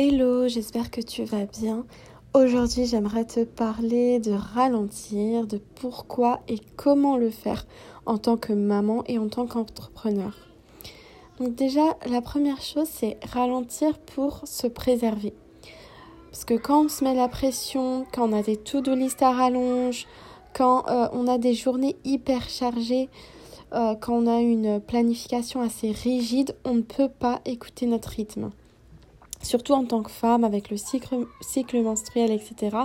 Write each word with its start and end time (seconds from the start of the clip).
Hello, 0.00 0.46
j'espère 0.46 0.92
que 0.92 1.00
tu 1.00 1.24
vas 1.24 1.44
bien. 1.44 1.84
Aujourd'hui, 2.32 2.86
j'aimerais 2.86 3.24
te 3.24 3.42
parler 3.42 4.20
de 4.20 4.30
ralentir, 4.30 5.44
de 5.48 5.60
pourquoi 5.74 6.38
et 6.46 6.60
comment 6.76 7.16
le 7.16 7.30
faire 7.30 7.66
en 8.06 8.16
tant 8.16 8.36
que 8.36 8.52
maman 8.52 9.02
et 9.08 9.18
en 9.18 9.28
tant 9.28 9.48
qu'entrepreneur. 9.48 10.36
Donc 11.40 11.56
déjà, 11.56 11.96
la 12.08 12.20
première 12.20 12.62
chose, 12.62 12.86
c'est 12.88 13.18
ralentir 13.32 13.98
pour 13.98 14.42
se 14.44 14.68
préserver. 14.68 15.34
Parce 16.30 16.44
que 16.44 16.54
quand 16.54 16.84
on 16.84 16.88
se 16.88 17.02
met 17.02 17.16
la 17.16 17.26
pression, 17.26 18.06
quand 18.12 18.30
on 18.30 18.32
a 18.32 18.42
des 18.42 18.56
to-do 18.56 18.94
list 18.94 19.20
à 19.20 19.32
rallonge, 19.32 20.06
quand 20.54 20.88
euh, 20.88 21.08
on 21.12 21.26
a 21.26 21.38
des 21.38 21.54
journées 21.54 21.96
hyper 22.04 22.48
chargées, 22.48 23.08
euh, 23.72 23.96
quand 23.96 24.14
on 24.14 24.28
a 24.28 24.38
une 24.38 24.80
planification 24.80 25.60
assez 25.60 25.90
rigide, 25.90 26.54
on 26.64 26.74
ne 26.74 26.82
peut 26.82 27.08
pas 27.08 27.40
écouter 27.44 27.86
notre 27.86 28.10
rythme 28.10 28.52
surtout 29.48 29.72
en 29.72 29.84
tant 29.84 30.02
que 30.02 30.10
femme 30.10 30.44
avec 30.44 30.70
le 30.70 30.76
cycle, 30.76 31.82
menstruel, 31.82 32.30
etc. 32.30 32.76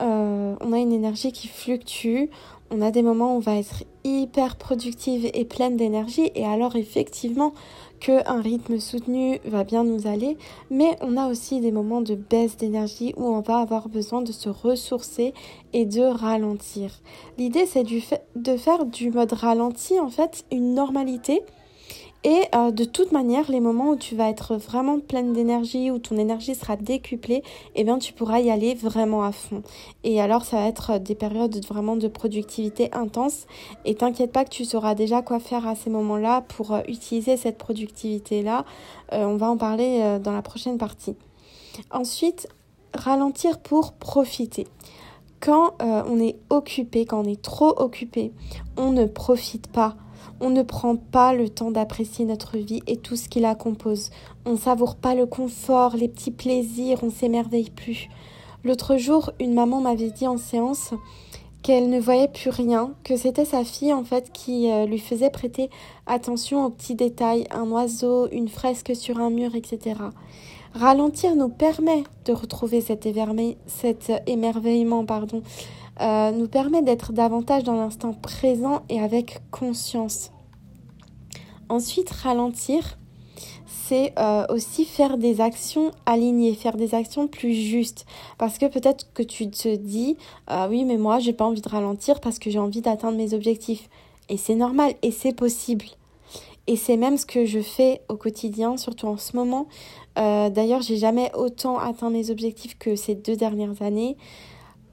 Euh, 0.00 0.54
on 0.60 0.72
a 0.72 0.78
une 0.78 0.92
énergie 0.92 1.32
qui 1.32 1.48
fluctue, 1.48 2.30
on 2.70 2.80
a 2.80 2.90
des 2.90 3.02
moments 3.02 3.34
où 3.34 3.36
on 3.36 3.40
va 3.40 3.56
être 3.56 3.84
hyper 4.04 4.56
productive 4.56 5.30
et 5.34 5.44
pleine 5.44 5.76
d'énergie 5.76 6.30
et 6.34 6.46
alors 6.46 6.76
effectivement 6.76 7.52
qu'un 8.00 8.40
rythme 8.40 8.78
soutenu 8.80 9.38
va 9.44 9.64
bien 9.64 9.84
nous 9.84 10.06
aller, 10.06 10.38
mais 10.70 10.96
on 11.02 11.18
a 11.18 11.28
aussi 11.28 11.60
des 11.60 11.70
moments 11.70 12.00
de 12.00 12.14
baisse 12.14 12.56
d'énergie 12.56 13.12
où 13.18 13.26
on 13.26 13.40
va 13.40 13.58
avoir 13.58 13.90
besoin 13.90 14.22
de 14.22 14.32
se 14.32 14.48
ressourcer 14.48 15.34
et 15.74 15.84
de 15.84 16.00
ralentir. 16.00 16.90
L'idée 17.36 17.66
c'est 17.66 17.84
de 17.84 18.56
faire 18.56 18.86
du 18.86 19.10
mode 19.10 19.34
ralenti 19.34 20.00
en 20.00 20.08
fait 20.08 20.46
une 20.50 20.72
normalité 20.72 21.42
et 22.24 22.44
euh, 22.54 22.70
de 22.70 22.84
toute 22.84 23.10
manière, 23.10 23.50
les 23.50 23.58
moments 23.58 23.90
où 23.90 23.96
tu 23.96 24.14
vas 24.14 24.28
être 24.28 24.54
vraiment 24.54 25.00
pleine 25.00 25.32
d'énergie, 25.32 25.90
où 25.90 25.98
ton 25.98 26.16
énergie 26.16 26.54
sera 26.54 26.76
décuplée, 26.76 27.42
eh 27.74 27.82
bien 27.82 27.98
tu 27.98 28.12
pourras 28.12 28.38
y 28.40 28.50
aller 28.50 28.74
vraiment 28.74 29.24
à 29.24 29.32
fond. 29.32 29.62
Et 30.04 30.20
alors 30.20 30.44
ça 30.44 30.58
va 30.58 30.66
être 30.66 30.98
des 30.98 31.16
périodes 31.16 31.64
vraiment 31.66 31.96
de 31.96 32.06
productivité 32.06 32.94
intense. 32.94 33.46
Et 33.84 33.96
t'inquiète 33.96 34.30
pas 34.30 34.44
que 34.44 34.50
tu 34.50 34.64
sauras 34.64 34.94
déjà 34.94 35.20
quoi 35.22 35.40
faire 35.40 35.66
à 35.66 35.74
ces 35.74 35.90
moments-là 35.90 36.42
pour 36.42 36.72
euh, 36.72 36.80
utiliser 36.86 37.36
cette 37.36 37.58
productivité-là. 37.58 38.64
Euh, 39.12 39.24
on 39.24 39.36
va 39.36 39.50
en 39.50 39.56
parler 39.56 40.18
dans 40.22 40.32
la 40.32 40.42
prochaine 40.42 40.78
partie. 40.78 41.16
Ensuite, 41.90 42.46
ralentir 42.94 43.58
pour 43.58 43.92
profiter. 43.92 44.66
Quand 45.40 45.74
on 45.80 46.20
est 46.20 46.36
occupé, 46.50 47.04
quand 47.04 47.20
on 47.20 47.28
est 47.28 47.42
trop 47.42 47.74
occupé, 47.80 48.32
on 48.76 48.92
ne 48.92 49.06
profite 49.06 49.66
pas 49.66 49.96
on 50.42 50.50
ne 50.50 50.62
prend 50.62 50.96
pas 50.96 51.32
le 51.32 51.48
temps 51.48 51.70
d'apprécier 51.70 52.24
notre 52.24 52.58
vie 52.58 52.82
et 52.88 52.96
tout 52.96 53.14
ce 53.14 53.28
qui 53.28 53.38
la 53.38 53.54
compose. 53.54 54.10
On 54.44 54.56
savoure 54.56 54.96
pas 54.96 55.14
le 55.14 55.24
confort, 55.24 55.96
les 55.96 56.08
petits 56.08 56.32
plaisirs, 56.32 56.98
on 57.02 57.10
s'émerveille 57.10 57.70
plus. 57.70 58.08
L'autre 58.64 58.96
jour, 58.96 59.30
une 59.40 59.54
maman 59.54 59.80
m'avait 59.80 60.10
dit 60.10 60.26
en 60.26 60.36
séance 60.36 60.94
qu'elle 61.62 61.88
ne 61.90 62.00
voyait 62.00 62.26
plus 62.26 62.50
rien, 62.50 62.92
que 63.04 63.16
c'était 63.16 63.44
sa 63.44 63.62
fille 63.62 63.92
en 63.92 64.02
fait 64.02 64.32
qui 64.32 64.68
euh, 64.68 64.84
lui 64.84 64.98
faisait 64.98 65.30
prêter 65.30 65.70
attention 66.08 66.66
aux 66.66 66.70
petits 66.70 66.96
détails, 66.96 67.46
un 67.52 67.70
oiseau, 67.70 68.28
une 68.32 68.48
fresque 68.48 68.96
sur 68.96 69.20
un 69.20 69.30
mur, 69.30 69.54
etc. 69.54 69.94
Ralentir 70.74 71.36
nous 71.36 71.50
permet 71.50 72.04
de 72.24 72.32
retrouver 72.32 72.80
cet, 72.80 73.06
émerveillement, 74.26 75.04
pardon, 75.04 75.42
euh, 76.00 76.30
nous 76.30 76.48
permet 76.48 76.82
d'être 76.82 77.12
davantage 77.12 77.62
dans 77.64 77.76
l'instant 77.76 78.14
présent 78.14 78.82
et 78.88 78.98
avec 78.98 79.40
conscience. 79.50 80.30
Ensuite, 81.68 82.10
ralentir, 82.10 82.98
c'est 83.66 84.14
euh, 84.18 84.46
aussi 84.48 84.86
faire 84.86 85.18
des 85.18 85.42
actions 85.42 85.90
alignées, 86.06 86.54
faire 86.54 86.76
des 86.76 86.94
actions 86.94 87.28
plus 87.28 87.54
justes. 87.54 88.06
Parce 88.38 88.56
que 88.56 88.66
peut-être 88.66 89.12
que 89.12 89.22
tu 89.22 89.50
te 89.50 89.76
dis, 89.76 90.16
ah 90.46 90.68
oui, 90.70 90.84
mais 90.84 90.96
moi, 90.96 91.18
j'ai 91.18 91.34
pas 91.34 91.44
envie 91.44 91.60
de 91.60 91.68
ralentir 91.68 92.20
parce 92.20 92.38
que 92.38 92.50
j'ai 92.50 92.58
envie 92.58 92.80
d'atteindre 92.80 93.18
mes 93.18 93.34
objectifs. 93.34 93.90
Et 94.30 94.38
c'est 94.38 94.54
normal 94.54 94.94
et 95.02 95.10
c'est 95.10 95.34
possible. 95.34 95.84
Et 96.66 96.76
c'est 96.76 96.96
même 96.96 97.16
ce 97.16 97.26
que 97.26 97.44
je 97.44 97.60
fais 97.60 98.02
au 98.08 98.16
quotidien, 98.16 98.76
surtout 98.76 99.06
en 99.06 99.16
ce 99.16 99.36
moment. 99.36 99.66
Euh, 100.18 100.48
d'ailleurs, 100.48 100.82
j'ai 100.82 100.96
jamais 100.96 101.30
autant 101.34 101.78
atteint 101.78 102.10
mes 102.10 102.30
objectifs 102.30 102.78
que 102.78 102.94
ces 102.96 103.14
deux 103.14 103.36
dernières 103.36 103.82
années. 103.82 104.16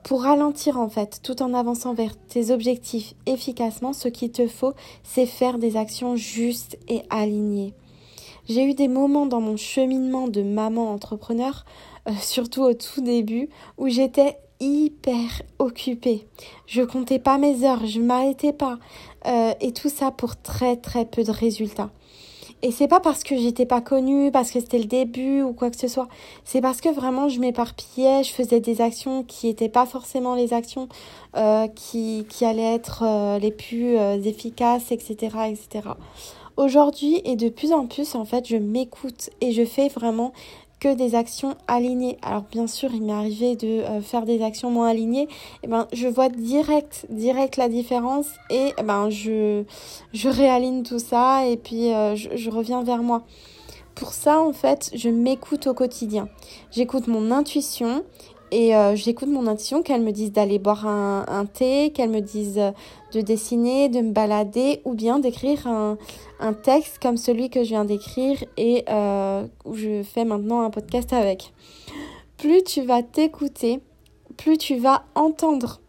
Pour 0.04 0.24
ralentir 0.24 0.80
en 0.80 0.90
fait, 0.90 1.20
tout 1.22 1.42
en 1.42 1.54
avançant 1.54 1.94
vers 1.94 2.16
tes 2.18 2.52
objectifs 2.52 3.14
efficacement, 3.26 3.94
ce 3.94 4.08
qu'il 4.08 4.32
te 4.32 4.48
faut, 4.48 4.74
c'est 5.04 5.26
faire 5.26 5.60
des 5.60 5.78
actions 5.78 6.16
justes 6.16 6.78
et 6.88 7.04
alignées. 7.10 7.74
J'ai 8.48 8.64
eu 8.64 8.74
des 8.74 8.88
moments 8.88 9.28
dans 9.28 9.42
mon 9.42 9.58
cheminement 9.58 10.28
de 10.28 10.42
maman 10.42 10.92
entrepreneur, 10.92 11.66
euh, 12.08 12.14
surtout 12.20 12.64
au 12.64 12.74
tout 12.74 13.02
début, 13.02 13.50
où 13.78 13.90
j'étais 13.90 14.38
hyper 14.60 15.42
occupée. 15.60 16.26
Je 16.66 16.82
comptais 16.82 17.20
pas 17.20 17.38
mes 17.38 17.64
heures, 17.64 17.86
je 17.86 18.00
m'arrêtais 18.00 18.54
pas. 18.54 18.80
Euh, 19.26 19.54
et 19.60 19.74
tout 19.74 19.90
ça 19.90 20.12
pour 20.12 20.38
très 20.38 20.78
très 20.78 21.06
peu 21.06 21.24
de 21.24 21.32
résultats. 21.32 21.90
Et 22.62 22.72
c'est 22.72 22.90
pas 22.90 23.00
parce 23.00 23.24
que 23.24 23.38
j'étais 23.38 23.66
pas 23.66 23.80
connue, 23.80 24.32
parce 24.32 24.52
que 24.52 24.60
c'était 24.60 24.80
le 24.80 24.86
début 24.86 25.42
ou 25.42 25.54
quoi 25.54 25.70
que 25.70 25.78
ce 25.78 25.88
soit. 25.88 26.10
C'est 26.44 26.60
parce 26.60 26.82
que 26.82 26.90
vraiment 26.90 27.30
je 27.30 27.40
m'éparpillais, 27.40 28.24
je 28.24 28.32
faisais 28.34 28.60
des 28.60 28.82
actions 28.82 29.24
qui 29.24 29.48
n'étaient 29.48 29.70
pas 29.70 29.86
forcément 29.86 30.36
les 30.36 30.54
actions 30.54 30.90
euh, 31.38 31.68
qui, 31.68 32.26
qui 32.30 32.44
allaient 32.44 32.76
être 32.76 33.04
euh, 33.06 33.40
les 33.40 33.52
plus 33.52 33.96
efficaces, 34.26 34.92
etc., 34.92 35.16
etc. 35.50 35.90
Aujourd'hui 36.58 37.22
et 37.24 37.38
de 37.38 37.48
plus 37.48 37.72
en 37.72 37.88
plus, 37.88 38.16
en 38.16 38.26
fait, 38.26 38.46
je 38.46 38.58
m'écoute 38.58 39.30
et 39.40 39.54
je 39.54 39.64
fais 39.64 39.88
vraiment 39.88 40.34
que 40.80 40.94
des 40.94 41.16
actions 41.16 41.56
alignées. 41.68 42.18
Alors 42.22 42.44
bien 42.52 42.68
sûr, 42.68 42.90
il 42.94 43.04
m'est 43.04 43.14
arrivé 43.14 43.56
de 43.56 43.68
euh, 43.68 44.02
faire 44.02 44.26
des 44.26 44.42
actions 44.42 44.72
moins 44.72 44.90
alignées. 44.90 45.24
Et 45.24 45.28
eh 45.64 45.68
ben, 45.68 45.88
je 45.94 46.08
vois 46.08 46.30
direct, 46.30 47.06
direct 47.10 47.58
la 47.58 47.70
différence 47.70 48.28
et 48.50 48.74
eh 48.78 48.84
ben, 48.84 49.10
je, 49.10 49.64
je 50.14 50.30
réaligne 50.30 50.84
tout 50.84 51.00
ça 51.00 51.46
et 51.46 51.58
puis 51.58 51.94
euh, 51.94 52.16
je, 52.16 52.30
je 52.36 52.50
reviens 52.50 52.84
vers 52.84 53.04
moi. 53.04 53.24
Pour 53.96 54.14
ça, 54.14 54.40
en 54.40 54.54
fait, 54.54 54.92
je 54.96 55.10
m'écoute 55.10 55.68
au 55.68 55.74
quotidien. 55.74 56.30
J'écoute 56.72 57.08
mon 57.08 57.32
intuition 57.32 58.06
et 58.52 58.76
euh, 58.76 58.96
j'écoute 58.96 59.30
mon 59.30 59.48
intuition, 59.48 59.84
qu'elle 59.84 60.02
me 60.02 60.12
dise 60.12 60.32
d'aller 60.32 60.60
boire 60.60 60.88
un, 60.88 61.26
un 61.28 61.46
thé, 61.46 61.92
qu'elle 61.94 62.10
me 62.10 62.22
dise 62.22 62.58
euh, 62.58 62.72
de 63.14 63.22
dessiner, 63.22 63.90
de 63.90 64.02
me 64.02 64.12
balader, 64.12 64.82
ou 64.86 64.94
bien 64.94 65.20
d'écrire 65.20 65.68
un, 65.68 65.98
un, 66.40 66.54
texte 66.54 67.00
comme 67.00 67.18
celui 67.18 67.50
que 67.50 67.64
je 67.64 67.70
viens 67.70 67.86
d'écrire 67.86 68.44
et 68.58 68.86
euh, 68.90 69.46
où 69.66 69.76
je 69.76 70.04
fais 70.04 70.26
maintenant 70.26 70.62
un 70.62 70.72
podcast 70.72 71.14
avec. 71.14 71.54
Plus 72.38 72.64
tu 72.64 72.82
vas 72.82 73.04
t'écouter, 73.04 73.82
plus 74.38 74.58
tu 74.58 74.78
vas 74.78 75.04
entendre. 75.16 75.80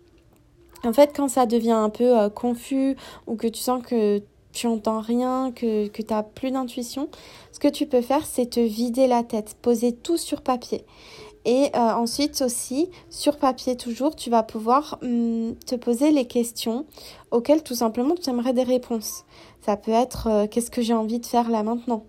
En 0.85 0.93
fait, 0.93 1.13
quand 1.15 1.29
ça 1.29 1.47
devient 1.47 1.71
un 1.73 1.91
peu 1.91 2.29
confus 2.31 2.97
ou 3.27 3.37
que 3.37 3.47
tu 3.47 3.61
sens 3.61 3.83
que 3.83 4.23
tu 4.53 4.67
entends 4.67 5.01
rien, 5.01 5.53
que, 5.55 5.89
que 5.89 6.03
tu 6.03 6.13
n'as 6.13 6.23
plus 6.23 6.51
d'intuition, 6.51 7.09
ce 7.53 7.61
que 7.61 7.69
tu 7.69 7.87
peux 7.87 8.01
faire, 8.01 8.27
c'est 8.27 8.51
te 8.51 8.61
vider 8.61 9.07
la 9.07 9.23
tête, 9.23 9.57
poser 9.61 9.93
tout 9.93 10.17
sur 10.17 10.43
papier. 10.43 10.85
Et 11.45 11.71
euh, 11.75 11.79
ensuite 11.79 12.43
aussi, 12.43 12.91
sur 13.09 13.39
papier 13.39 13.77
toujours, 13.77 14.15
tu 14.15 14.29
vas 14.29 14.43
pouvoir 14.43 14.99
hum, 15.03 15.55
te 15.67 15.75
poser 15.75 16.11
les 16.11 16.27
questions 16.27 16.87
auxquelles 17.31 17.63
tout 17.63 17.75
simplement 17.75 18.15
tu 18.15 18.29
aimerais 18.29 18.53
des 18.53 18.63
réponses. 18.63 19.25
Ça 19.65 19.77
peut 19.77 19.93
être 19.93 20.27
euh, 20.27 20.47
qu'est-ce 20.47 20.71
que 20.71 20.83
j'ai 20.83 20.93
envie 20.93 21.19
de 21.19 21.27
faire 21.27 21.49
là 21.49 21.63
maintenant? 21.63 22.05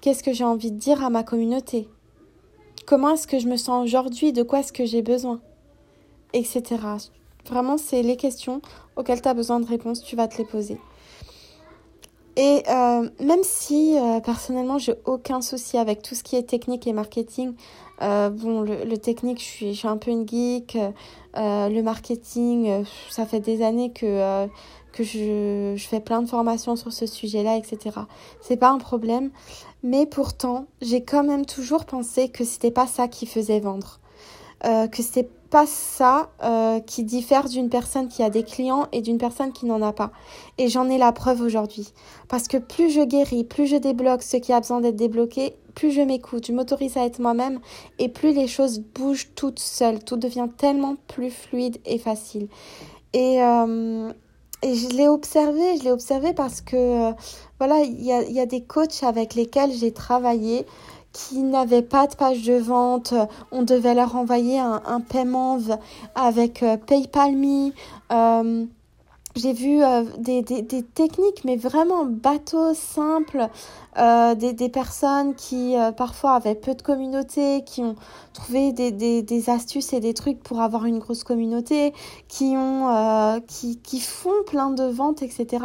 Qu'est-ce 0.00 0.24
que 0.24 0.32
j'ai 0.32 0.44
envie 0.44 0.72
de 0.72 0.78
dire 0.78 1.04
à 1.04 1.10
ma 1.10 1.22
communauté? 1.22 1.88
Comment 2.86 3.10
est-ce 3.10 3.26
que 3.26 3.38
je 3.38 3.46
me 3.46 3.56
sens 3.56 3.84
aujourd'hui? 3.84 4.32
De 4.32 4.42
quoi 4.42 4.60
est-ce 4.60 4.72
que 4.72 4.84
j'ai 4.84 5.02
besoin? 5.02 5.40
Etc. 6.32 6.62
Vraiment, 7.46 7.78
c'est 7.78 8.02
les 8.02 8.16
questions 8.16 8.62
auxquelles 8.96 9.22
tu 9.22 9.28
as 9.28 9.34
besoin 9.34 9.60
de 9.60 9.66
réponses, 9.66 10.02
tu 10.02 10.16
vas 10.16 10.26
te 10.26 10.38
les 10.38 10.44
poser. 10.44 10.78
Et 12.36 12.62
euh, 12.68 13.08
même 13.20 13.42
si 13.42 13.98
euh, 13.98 14.20
personnellement 14.20 14.78
j'ai 14.78 14.94
aucun 15.04 15.40
souci 15.40 15.76
avec 15.78 16.02
tout 16.02 16.14
ce 16.14 16.22
qui 16.22 16.36
est 16.36 16.44
technique 16.44 16.86
et 16.86 16.92
marketing, 16.92 17.54
euh, 18.02 18.30
bon 18.30 18.60
le, 18.62 18.96
technique 18.98 19.40
je 19.40 19.44
suis, 19.44 19.74
je 19.74 19.78
suis 19.78 19.88
un 19.88 19.96
peu 19.96 20.10
une 20.10 20.28
geek, 20.28 20.78
le 21.34 21.80
marketing 21.82 22.84
ça 23.10 23.26
fait 23.26 23.40
des 23.40 23.62
années 23.62 23.92
que 23.92 24.46
que 24.92 25.04
je, 25.04 25.74
je 25.76 25.86
fais 25.86 26.00
plein 26.00 26.20
de 26.20 26.28
formations 26.28 26.74
sur 26.74 26.92
ce 26.92 27.06
sujet-là, 27.06 27.56
etc. 27.56 28.00
C'est 28.40 28.56
pas 28.56 28.70
un 28.70 28.78
problème, 28.78 29.30
mais 29.82 30.06
pourtant 30.06 30.66
j'ai 30.80 31.02
quand 31.04 31.24
même 31.24 31.46
toujours 31.46 31.84
pensé 31.84 32.28
que 32.28 32.44
c'était 32.44 32.72
pas 32.72 32.86
ça 32.86 33.06
qui 33.08 33.26
faisait 33.26 33.60
vendre, 33.60 34.00
que 34.62 35.02
c'était 35.02 35.28
pas 35.50 35.66
ça 35.66 36.30
euh, 36.42 36.80
qui 36.80 37.02
diffère 37.02 37.48
d'une 37.48 37.68
personne 37.68 38.08
qui 38.08 38.22
a 38.22 38.30
des 38.30 38.44
clients 38.44 38.86
et 38.92 39.02
d'une 39.02 39.18
personne 39.18 39.52
qui 39.52 39.66
n'en 39.66 39.82
a 39.82 39.92
pas. 39.92 40.12
Et 40.58 40.68
j'en 40.68 40.88
ai 40.88 40.96
la 40.96 41.12
preuve 41.12 41.40
aujourd'hui. 41.40 41.92
Parce 42.28 42.46
que 42.46 42.56
plus 42.56 42.90
je 42.90 43.00
guéris, 43.00 43.44
plus 43.44 43.66
je 43.66 43.76
débloque 43.76 44.22
ce 44.22 44.36
qui 44.36 44.52
a 44.52 44.60
besoin 44.60 44.80
d'être 44.80 44.96
débloqué, 44.96 45.56
plus 45.74 45.90
je 45.90 46.00
m'écoute, 46.00 46.46
je 46.46 46.52
m'autorise 46.52 46.96
à 46.96 47.04
être 47.04 47.18
moi-même 47.18 47.60
et 47.98 48.08
plus 48.08 48.32
les 48.32 48.46
choses 48.46 48.80
bougent 48.80 49.30
toutes 49.34 49.58
seules. 49.58 50.02
Tout 50.02 50.16
devient 50.16 50.48
tellement 50.56 50.96
plus 51.08 51.30
fluide 51.30 51.78
et 51.84 51.98
facile. 51.98 52.48
Et, 53.12 53.42
euh, 53.42 54.12
je 54.62 54.96
l'ai 54.96 55.08
observé, 55.08 55.78
je 55.78 55.84
l'ai 55.84 55.90
observé 55.90 56.34
parce 56.34 56.60
que, 56.60 56.76
euh, 56.76 57.12
voilà, 57.58 57.80
il 57.80 58.04
y 58.04 58.12
a, 58.12 58.22
y 58.22 58.40
a 58.40 58.46
des 58.46 58.62
coachs 58.62 59.02
avec 59.02 59.34
lesquels 59.34 59.72
j'ai 59.72 59.90
travaillé 59.92 60.66
qui 61.12 61.42
n'avaient 61.42 61.82
pas 61.82 62.06
de 62.06 62.14
page 62.14 62.42
de 62.42 62.54
vente. 62.54 63.14
On 63.50 63.62
devait 63.62 63.94
leur 63.94 64.16
envoyer 64.16 64.58
un, 64.58 65.00
paiement 65.00 65.58
avec 66.14 66.64
PayPal 66.86 67.36
Me. 67.36 67.72
j'ai 69.36 69.52
vu 69.52 69.80
des, 70.18 70.42
des, 70.42 70.62
des, 70.62 70.82
techniques, 70.82 71.44
mais 71.44 71.56
vraiment 71.56 72.04
bateaux, 72.04 72.74
simples, 72.74 73.48
euh, 73.98 74.36
des, 74.36 74.52
des, 74.52 74.68
personnes 74.68 75.34
qui 75.34 75.76
euh, 75.76 75.90
parfois 75.90 76.34
avaient 76.34 76.54
peu 76.54 76.74
de 76.74 76.82
communauté, 76.82 77.64
qui 77.64 77.82
ont 77.82 77.96
trouvé 78.32 78.72
des, 78.72 79.50
astuces 79.50 79.92
et 79.92 79.98
des 79.98 80.14
trucs 80.14 80.40
pour 80.44 80.60
avoir 80.60 80.84
une 80.84 81.00
grosse 81.00 81.24
communauté, 81.24 81.92
qui 82.28 82.54
ont 82.56 82.88
euh, 82.88 83.40
qui, 83.40 83.78
qui 83.78 83.98
font 83.98 84.44
plein 84.46 84.70
de 84.70 84.84
ventes, 84.84 85.22
etc. 85.22 85.64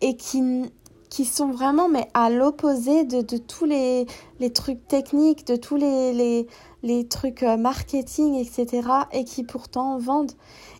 et 0.00 0.16
qui 0.16 0.70
qui 1.16 1.24
sont 1.24 1.50
vraiment 1.50 1.88
mais 1.88 2.10
à 2.12 2.28
l'opposé 2.28 3.04
de, 3.04 3.22
de 3.22 3.38
tous 3.38 3.64
les, 3.64 4.04
les 4.38 4.52
trucs 4.52 4.86
techniques, 4.86 5.46
de 5.46 5.56
tous 5.56 5.76
les, 5.76 6.12
les, 6.12 6.46
les 6.82 7.08
trucs 7.08 7.40
marketing, 7.40 8.34
etc. 8.34 8.86
et 9.12 9.24
qui 9.24 9.42
pourtant 9.42 9.96
vendent 9.96 10.32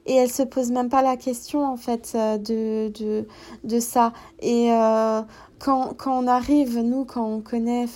et 0.04 0.14
elles 0.14 0.30
se 0.30 0.42
posent 0.42 0.72
même 0.72 0.90
pas 0.90 1.00
la 1.00 1.16
question 1.16 1.64
en 1.64 1.78
fait 1.78 2.14
de, 2.14 2.88
de, 2.88 3.26
de 3.64 3.80
ça 3.80 4.12
et 4.40 4.70
euh, 4.72 5.22
quand, 5.58 5.94
quand 5.96 6.22
on 6.22 6.26
arrive, 6.26 6.78
nous, 6.80 7.06
quand 7.06 7.24
on 7.24 7.40
connaît, 7.40 7.86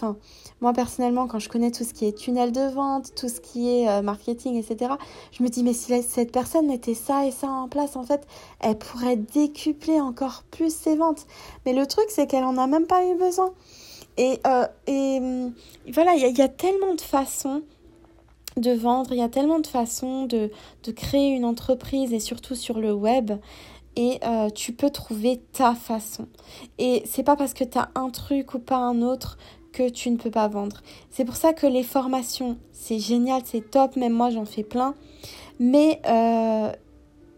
moi 0.61 0.73
personnellement, 0.73 1.27
quand 1.27 1.39
je 1.39 1.49
connais 1.49 1.71
tout 1.71 1.85
ce 1.85 1.95
qui 1.95 2.07
est 2.07 2.17
tunnel 2.17 2.53
de 2.53 2.73
vente, 2.73 3.15
tout 3.15 3.29
ce 3.29 3.41
qui 3.41 3.69
est 3.69 3.89
euh, 3.89 4.03
marketing, 4.03 4.57
etc., 4.57 4.93
je 5.33 5.43
me 5.43 5.49
dis, 5.49 5.63
mais 5.63 5.73
si 5.73 6.03
cette 6.03 6.33
personne 6.33 6.67
mettait 6.67 6.95
ça 6.95 7.27
et 7.27 7.31
ça 7.31 7.49
en 7.49 7.69
place, 7.69 7.97
en 7.97 8.03
fait, 8.03 8.27
elle 8.61 8.77
pourrait 8.79 9.17
décupler 9.17 10.01
encore 10.01 10.45
plus 10.51 10.75
ses 10.75 10.97
ventes. 10.97 11.27
Mais 11.65 11.73
le 11.73 11.87
truc, 11.87 12.07
c'est 12.09 12.27
qu'elle 12.27 12.45
en 12.45 12.59
a 12.59 12.67
même 12.67 12.87
pas 12.87 13.05
eu 13.07 13.17
besoin. 13.17 13.53
Et, 14.17 14.41
euh, 14.47 14.67
hum, 14.89 15.53
voilà, 15.93 16.15
il 16.15 16.37
y, 16.37 16.43
a 16.43 16.49
tellement 16.49 16.95
de 16.95 17.01
façons 17.01 17.63
de 18.57 18.73
vendre, 18.73 19.13
il 19.13 19.19
y 19.19 19.23
a 19.23 19.29
tellement 19.29 19.61
de 19.61 19.67
façons 19.67 20.25
de, 20.27 20.51
de 20.83 20.93
créer 20.93 21.31
une 21.31 21.45
entreprise 21.45 22.13
et 22.13 22.21
surtout 22.21 22.55
sur 22.55 22.81
le 22.81 22.93
web 22.93 23.33
et 23.97 24.19
euh, 24.25 24.51
tu 24.51 24.73
peux 24.73 24.91
trouver 24.91 25.41
ta 25.53 25.75
façon. 25.75 26.27
Et 26.79 27.03
c'est 27.07 27.23
pas 27.23 27.37
parce 27.37 27.55
que 27.55 27.65
tu 27.65 27.79
as 27.79 27.91
un 27.95 28.11
truc 28.11 28.55
ou 28.55 28.59
pas 28.59 28.77
un 28.77 29.03
autre 29.03 29.37
que 29.73 29.89
tu 29.89 30.11
ne 30.11 30.17
peux 30.17 30.31
pas 30.31 30.49
vendre. 30.49 30.83
C'est 31.11 31.25
pour 31.25 31.37
ça 31.37 31.53
que 31.53 31.67
les 31.67 31.83
formations, 31.83 32.57
c'est 32.73 32.99
génial, 32.99 33.43
c'est 33.45 33.71
top, 33.71 33.97
même 33.97 34.13
moi 34.13 34.31
j'en 34.31 34.45
fais 34.45 34.63
plein. 34.63 34.95
Mais 35.59 36.01
euh, 36.07 36.73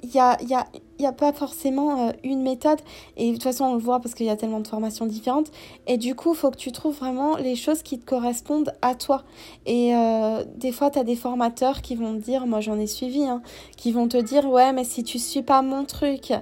il 0.02 0.11
y 0.11 0.19
a, 0.19 0.37
y, 0.43 0.55
a, 0.55 0.67
y 0.99 1.06
a, 1.06 1.12
pas 1.12 1.32
forcément 1.32 2.08
euh, 2.08 2.12
une 2.25 2.43
méthode. 2.43 2.81
Et 3.17 3.29
de 3.29 3.32
toute 3.34 3.44
façon, 3.44 3.64
on 3.64 3.75
le 3.75 3.81
voit 3.81 4.00
parce 4.00 4.14
qu'il 4.14 4.26
y 4.26 4.31
a 4.31 4.37
tellement 4.37 4.61
de 4.61 4.67
formations 4.67 5.06
différentes. 5.06 5.50
Et 5.87 5.96
du 5.96 6.14
coup, 6.14 6.32
il 6.32 6.37
faut 6.37 6.50
que 6.50 6.56
tu 6.56 6.73
trouves 6.73 6.96
vraiment 6.96 7.37
les 7.37 7.55
choses 7.55 7.82
qui 7.82 7.99
te 7.99 8.05
correspondent 8.05 8.73
à 8.82 8.94
toi. 8.94 9.23
Et 9.67 9.94
euh, 9.94 10.44
des 10.56 10.73
fois, 10.73 10.90
tu 10.90 10.99
as 10.99 11.05
des 11.05 11.17
formateurs 11.17 11.82
qui 11.82 11.94
vont 11.94 12.14
te 12.14 12.23
dire, 12.23 12.46
moi 12.46 12.61
j'en 12.61 12.78
ai 12.78 12.87
suivi, 12.87 13.25
hein, 13.25 13.43
qui 13.76 13.93
vont 13.93 14.08
te 14.08 14.17
dire, 14.17 14.49
ouais, 14.49 14.73
mais 14.73 14.85
si 14.85 15.05
tu 15.05 15.19
suis 15.19 15.43
pas 15.43 15.62
mon 15.62 15.85
truc 15.85 16.32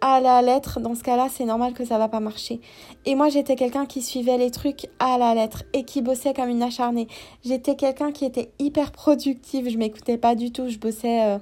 à 0.00 0.20
la 0.20 0.42
lettre, 0.42 0.80
dans 0.80 0.94
ce 0.94 1.02
cas-là, 1.02 1.28
c'est 1.30 1.44
normal 1.44 1.72
que 1.72 1.84
ça 1.84 1.98
va 1.98 2.08
pas 2.08 2.20
marcher. 2.20 2.60
Et 3.04 3.14
moi, 3.14 3.28
j'étais 3.28 3.56
quelqu'un 3.56 3.84
qui 3.86 4.00
suivait 4.02 4.38
les 4.38 4.50
trucs 4.50 4.88
à 4.98 5.18
la 5.18 5.34
lettre 5.34 5.64
et 5.72 5.84
qui 5.84 6.02
bossait 6.02 6.34
comme 6.34 6.48
une 6.48 6.62
acharnée. 6.62 7.08
J'étais 7.44 7.74
quelqu'un 7.74 8.12
qui 8.12 8.24
était 8.24 8.52
hyper 8.58 8.92
productive. 8.92 9.68
Je 9.68 9.76
m'écoutais 9.76 10.16
pas 10.16 10.34
du 10.34 10.52
tout. 10.52 10.68
Je 10.68 10.78
bossais, 10.78 11.24
euh, 11.24 11.38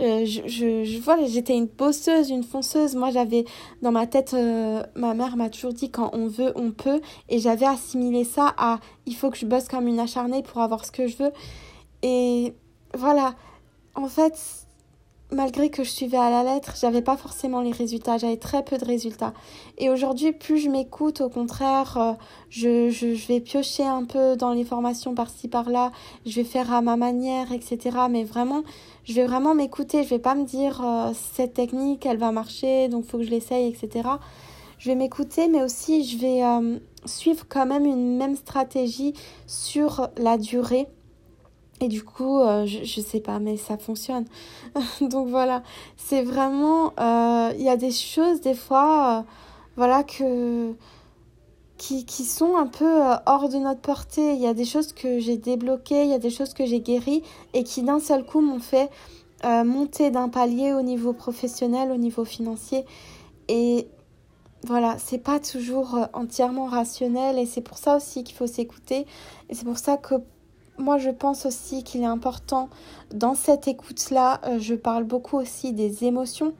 euh, 0.00 0.24
je, 0.24 0.84
je, 0.84 0.98
voilà, 1.00 1.26
j'étais 1.26 1.54
une 1.56 1.66
bosseuse, 1.66 2.30
une 2.30 2.42
fonceuse. 2.42 2.96
Moi, 2.96 3.10
j'avais 3.10 3.44
dans 3.82 3.92
ma 3.92 4.06
tête, 4.06 4.34
euh, 4.34 4.82
ma 4.96 5.14
mère 5.14 5.36
m'a 5.36 5.48
toujours 5.48 5.72
dit 5.72 5.90
quand 5.90 6.10
on 6.12 6.26
veut, 6.26 6.52
on 6.56 6.72
peut. 6.72 7.00
Et 7.28 7.38
j'avais 7.38 7.66
assimilé 7.66 8.24
ça 8.24 8.54
à 8.58 8.80
il 9.06 9.14
faut 9.14 9.30
que 9.30 9.38
je 9.38 9.46
bosse 9.46 9.68
comme 9.68 9.86
une 9.86 10.00
acharnée 10.00 10.42
pour 10.42 10.60
avoir 10.62 10.84
ce 10.84 10.90
que 10.90 11.06
je 11.06 11.16
veux. 11.16 11.32
Et 12.02 12.54
voilà. 12.94 13.34
En 13.94 14.08
fait, 14.08 14.66
malgré 15.32 15.70
que 15.70 15.84
je 15.84 15.90
suivais 15.90 16.16
à 16.16 16.30
la 16.30 16.42
lettre, 16.42 16.74
j'avais 16.80 17.02
pas 17.02 17.16
forcément 17.16 17.60
les 17.60 17.72
résultats, 17.72 18.18
j'avais 18.18 18.36
très 18.36 18.64
peu 18.64 18.78
de 18.78 18.84
résultats. 18.84 19.32
Et 19.78 19.90
aujourd'hui, 19.90 20.32
plus 20.32 20.58
je 20.58 20.68
m'écoute, 20.68 21.20
au 21.20 21.28
contraire, 21.28 21.96
euh, 21.96 22.12
je, 22.48 22.90
je, 22.90 23.26
vais 23.28 23.40
piocher 23.40 23.84
un 23.84 24.04
peu 24.04 24.36
dans 24.36 24.52
les 24.52 24.64
formations 24.64 25.14
par-ci 25.14 25.48
par-là, 25.48 25.92
je 26.26 26.36
vais 26.36 26.44
faire 26.44 26.72
à 26.72 26.82
ma 26.82 26.96
manière, 26.96 27.52
etc. 27.52 27.96
Mais 28.10 28.24
vraiment, 28.24 28.62
je 29.04 29.14
vais 29.14 29.26
vraiment 29.26 29.54
m'écouter, 29.54 30.04
je 30.04 30.10
vais 30.10 30.18
pas 30.18 30.34
me 30.34 30.44
dire 30.44 30.82
euh, 30.84 31.12
cette 31.34 31.54
technique, 31.54 32.06
elle 32.06 32.18
va 32.18 32.32
marcher, 32.32 32.88
donc 32.88 33.04
faut 33.04 33.18
que 33.18 33.24
je 33.24 33.30
l'essaye, 33.30 33.68
etc. 33.68 34.08
Je 34.78 34.88
vais 34.88 34.96
m'écouter, 34.96 35.48
mais 35.48 35.62
aussi 35.62 36.04
je 36.04 36.18
vais 36.18 36.42
euh, 36.42 36.78
suivre 37.04 37.44
quand 37.48 37.66
même 37.66 37.84
une 37.84 38.16
même 38.16 38.34
stratégie 38.34 39.14
sur 39.46 40.08
la 40.16 40.38
durée 40.38 40.88
et 41.80 41.88
du 41.88 42.04
coup, 42.04 42.40
euh, 42.40 42.66
je, 42.66 42.84
je 42.84 43.00
sais 43.00 43.20
pas, 43.20 43.38
mais 43.38 43.56
ça 43.56 43.78
fonctionne. 43.78 44.26
Donc 45.00 45.28
voilà, 45.28 45.62
c'est 45.96 46.22
vraiment, 46.22 46.92
euh, 47.00 47.52
il 47.56 47.62
y 47.62 47.70
a 47.70 47.76
des 47.76 47.90
choses 47.90 48.42
des 48.42 48.54
fois, 48.54 49.20
euh, 49.20 49.22
voilà 49.76 50.04
que 50.04 50.74
qui, 51.78 52.04
qui 52.04 52.24
sont 52.24 52.56
un 52.56 52.66
peu 52.66 53.00
hors 53.24 53.48
de 53.48 53.56
notre 53.56 53.80
portée. 53.80 54.34
Il 54.34 54.40
y 54.40 54.46
a 54.46 54.52
des 54.52 54.66
choses 54.66 54.92
que 54.92 55.18
j'ai 55.18 55.38
débloquées, 55.38 56.04
il 56.04 56.10
y 56.10 56.14
a 56.14 56.18
des 56.18 56.28
choses 56.28 56.52
que 56.52 56.66
j'ai 56.66 56.80
guéries 56.80 57.22
et 57.54 57.64
qui 57.64 57.82
d'un 57.82 58.00
seul 58.00 58.24
coup 58.26 58.42
m'ont 58.42 58.60
fait 58.60 58.90
monter 59.64 60.10
d'un 60.10 60.28
palier 60.28 60.74
au 60.74 60.82
niveau 60.82 61.14
professionnel, 61.14 61.90
au 61.90 61.96
niveau 61.96 62.26
financier. 62.26 62.84
Et 63.48 63.88
voilà, 64.64 64.96
c'est 64.98 65.16
pas 65.16 65.40
toujours 65.40 65.98
entièrement 66.12 66.66
rationnel 66.66 67.38
et 67.38 67.46
c'est 67.46 67.62
pour 67.62 67.78
ça 67.78 67.96
aussi 67.96 68.24
qu'il 68.24 68.36
faut 68.36 68.46
s'écouter. 68.46 69.06
Et 69.48 69.54
c'est 69.54 69.64
pour 69.64 69.78
ça 69.78 69.96
que 69.96 70.16
moi, 70.78 70.98
je 70.98 71.10
pense 71.10 71.46
aussi 71.46 71.84
qu'il 71.84 72.02
est 72.02 72.06
important 72.06 72.68
dans 73.12 73.34
cette 73.34 73.68
écoute-là, 73.68 74.40
euh, 74.44 74.58
je 74.58 74.74
parle 74.74 75.04
beaucoup 75.04 75.36
aussi 75.36 75.72
des 75.72 76.04
émotions. 76.04 76.54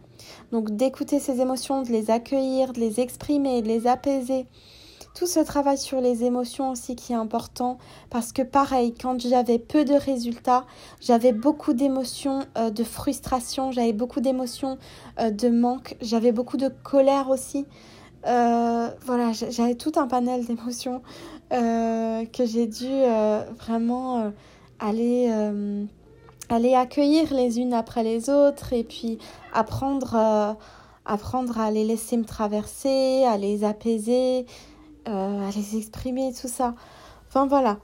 Donc 0.53 0.71
d'écouter 0.71 1.19
ces 1.19 1.41
émotions, 1.41 1.83
de 1.83 1.89
les 1.89 2.11
accueillir, 2.11 2.73
de 2.73 2.81
les 2.81 3.01
exprimer, 3.01 3.63
de 3.63 3.69
les 3.69 3.87
apaiser. 3.87 4.47
Tout 5.15 5.27
ce 5.27 5.41
travail 5.41 5.77
sur 5.77 6.01
les 6.01 6.25
émotions 6.25 6.71
aussi 6.71 6.95
qui 6.95 7.13
est 7.13 7.17
important 7.17 7.79
parce 8.11 8.33
que 8.33 8.43
pareil, 8.43 8.95
quand 8.95 9.21
j'avais 9.21 9.59
peu 9.59 9.85
de 9.85 9.95
résultats, 9.95 10.67
j'avais 11.01 11.33
beaucoup 11.33 11.73
d'émotions 11.73 12.45
euh, 12.57 12.71
de 12.71 12.85
frustration, 12.85 13.73
j'avais 13.73 13.93
beaucoup 13.93 14.21
d'émotions 14.21 14.79
euh, 15.19 15.31
de 15.31 15.49
manque, 15.49 15.97
j'avais 16.01 16.33
beaucoup 16.33 16.57
de 16.57 16.69
colère 16.69 17.29
aussi. 17.29 17.67
Voilà, 18.25 19.33
j'avais 19.33 19.75
tout 19.75 19.93
un 19.97 20.07
panel 20.07 20.45
d'émotions 20.47 21.03
euh, 21.53 22.25
que 22.27 22.47
j'ai 22.47 22.69
dû 22.69 22.87
euh, 22.87 23.43
vraiment 23.59 24.21
euh, 24.21 24.31
aller, 24.79 25.33
aller 26.49 26.75
accueillir 26.75 27.35
les 27.35 27.59
unes 27.59 27.75
après 27.75 28.05
les 28.05 28.31
autres 28.31 28.73
et 28.73 28.85
puis 28.85 29.19
apprendre, 29.53 30.57
apprendre 31.05 31.59
à 31.59 31.71
les 31.71 31.85
laisser 31.85 32.17
me 32.17 32.25
traverser, 32.25 33.25
à 33.25 33.37
les 33.37 33.65
apaiser, 33.65 34.47
à 35.07 35.51
les 35.55 35.77
exprimer, 35.77 36.33
tout 36.33 36.49
ça. 36.49 36.75
Enfin 37.29 37.47
voilà, 37.47 37.79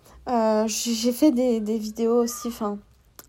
j'ai 0.69 1.13
fait 1.13 1.33
des, 1.33 1.61
des, 1.61 1.79
vidéos 1.79 2.23
aussi, 2.23 2.49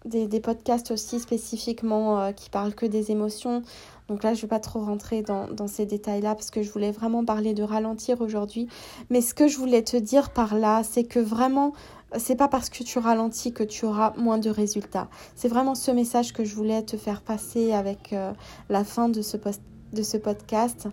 des, 0.06 0.28
des, 0.28 0.40
podcasts 0.40 0.92
aussi 0.92 1.20
spécifiquement 1.20 2.32
qui 2.34 2.50
parlent 2.50 2.76
que 2.76 2.86
des 2.86 3.12
émotions. 3.12 3.64
Donc 4.08 4.24
là, 4.24 4.34
je 4.34 4.40
ne 4.40 4.42
vais 4.44 4.48
pas 4.48 4.60
trop 4.60 4.80
rentrer 4.80 5.22
dans, 5.22 5.68
ces 5.68 5.86
détails-là 5.86 6.34
parce 6.36 6.50
que 6.50 6.64
je 6.64 6.72
voulais 6.72 6.92
vraiment 6.92 7.26
parler 7.26 7.54
de 7.54 7.64
ralentir 7.64 8.22
aujourd'hui. 8.22 8.68
Mais 9.10 9.22
ce 9.22 9.34
que 9.34 9.48
je 9.48 9.58
voulais 9.58 9.84
te 9.84 9.98
dire 9.98 10.30
par 10.30 10.56
là, 10.56 10.82
c'est 10.84 11.04
que 11.04 11.20
vraiment, 11.20 11.74
c'est 12.18 12.38
pas 12.38 12.48
parce 12.48 12.70
que 12.70 12.84
tu 12.84 13.00
ralentis 13.00 13.52
que 13.52 13.64
tu 13.64 13.86
auras 13.86 14.14
moins 14.18 14.38
de 14.38 14.50
résultats. 14.50 15.10
C'est 15.36 15.50
vraiment 15.50 15.76
ce 15.76 15.92
message 15.92 16.32
que 16.32 16.46
je 16.46 16.56
voulais 16.56 16.84
te 16.84 16.96
faire 16.96 17.22
passer 17.22 17.74
avec 17.74 18.14
euh, 18.14 18.32
la 18.70 18.86
fin 18.86 19.10
de 19.10 19.22
ce, 19.22 19.36
post 19.36 19.62
de 19.94 20.03
ce 20.03 20.17
podcast. 20.17 20.88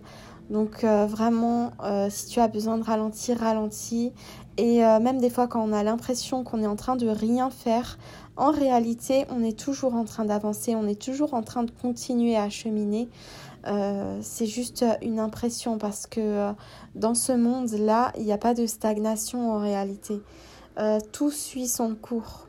Donc 0.49 0.83
euh, 0.83 1.05
vraiment, 1.05 1.71
euh, 1.83 2.07
si 2.09 2.27
tu 2.27 2.39
as 2.39 2.47
besoin 2.47 2.77
de 2.77 2.83
ralentir, 2.83 3.39
ralentis. 3.39 4.13
Et 4.57 4.79
même 4.79 5.19
des 5.19 5.29
fois 5.29 5.47
quand 5.47 5.61
on 5.61 5.73
a 5.73 5.83
l'impression 5.83 6.45
qu'on 6.45 6.63
est 6.63 6.67
en 6.67 6.77
train 6.77 6.95
de 6.95 7.09
rien 7.09 7.49
faire, 7.49 7.97
en 8.37 8.51
réalité, 8.51 9.25
on 9.29 9.43
est 9.43 9.57
toujours 9.57 9.95
en 9.95 10.05
train 10.05 10.23
d'avancer, 10.23 10.75
on 10.75 10.87
est 10.87 11.01
toujours 11.01 11.33
en 11.33 11.41
train 11.41 11.63
de 11.63 11.71
continuer 11.71 12.37
à 12.37 12.49
cheminer. 12.49 13.09
Euh, 13.67 14.19
c'est 14.21 14.45
juste 14.45 14.85
une 15.01 15.19
impression 15.19 15.77
parce 15.77 16.05
que 16.05 16.19
euh, 16.19 16.51
dans 16.93 17.15
ce 17.15 17.31
monde-là, 17.31 18.11
il 18.17 18.23
n'y 18.23 18.33
a 18.33 18.37
pas 18.37 18.53
de 18.53 18.65
stagnation 18.65 19.51
en 19.51 19.59
réalité. 19.59 20.21
Euh, 20.77 20.99
tout 21.11 21.31
suit 21.31 21.67
son 21.67 21.95
cours. 21.95 22.44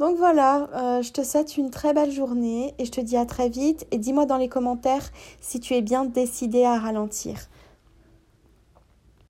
Donc 0.00 0.16
voilà, 0.16 1.00
je 1.02 1.10
te 1.12 1.22
souhaite 1.22 1.56
une 1.56 1.70
très 1.70 1.94
belle 1.94 2.10
journée 2.10 2.74
et 2.78 2.84
je 2.84 2.90
te 2.90 3.00
dis 3.00 3.16
à 3.16 3.26
très 3.26 3.48
vite 3.48 3.86
et 3.92 3.98
dis-moi 3.98 4.26
dans 4.26 4.36
les 4.36 4.48
commentaires 4.48 5.10
si 5.40 5.60
tu 5.60 5.74
es 5.74 5.82
bien 5.82 6.04
décidé 6.04 6.64
à 6.64 6.78
ralentir. 6.78 7.36